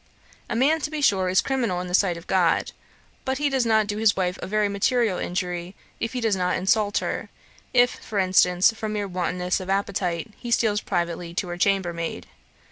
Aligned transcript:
A 0.49 0.55
man, 0.55 0.81
to 0.81 0.89
be 0.89 0.99
sure, 0.99 1.29
is 1.29 1.41
criminal 1.41 1.79
in 1.79 1.85
the 1.85 1.93
sight 1.93 2.17
of 2.17 2.25
God: 2.25 2.71
but 3.23 3.37
he 3.37 3.51
does 3.51 3.67
not 3.67 3.85
do 3.85 3.97
his 3.97 4.15
wife 4.15 4.39
a 4.41 4.47
very 4.47 4.67
material 4.67 5.19
injury, 5.19 5.75
if 5.99 6.13
he 6.13 6.21
does 6.21 6.35
not 6.35 6.55
insult 6.57 6.97
her; 6.97 7.29
if, 7.71 7.91
for 7.99 8.17
instance, 8.17 8.71
from 8.73 8.93
mere 8.93 9.07
wantonness 9.07 9.59
of 9.59 9.69
appetite, 9.69 10.31
he 10.37 10.49
steals 10.49 10.81
privately 10.81 11.35
to 11.35 11.49
her 11.49 11.57
chambermaid. 11.59 12.25